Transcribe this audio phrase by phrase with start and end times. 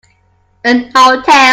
[0.63, 1.49] An hotel.